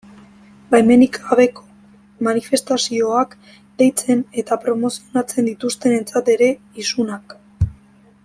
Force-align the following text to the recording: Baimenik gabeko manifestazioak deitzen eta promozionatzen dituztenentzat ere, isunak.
Baimenik 0.69 1.17
gabeko 1.25 1.65
manifestazioak 2.27 3.35
deitzen 3.83 4.25
eta 4.43 4.57
promozionatzen 4.65 5.49
dituztenentzat 5.51 6.35
ere, 6.37 6.49
isunak. 6.85 7.37